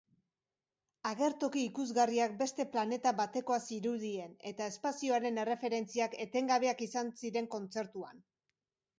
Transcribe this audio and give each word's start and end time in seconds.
Agertoki 1.07 1.59
ikusgarriak 1.65 2.31
beste 2.39 2.63
planeta 2.75 3.11
batekoa 3.19 3.57
zirudien 3.75 4.33
eta 4.51 4.69
espazioaren 4.73 5.37
erreferentziak 5.43 6.17
etengabeak 6.25 6.81
izan 6.87 7.13
ziren 7.21 7.51
kontzertuan. 7.57 8.25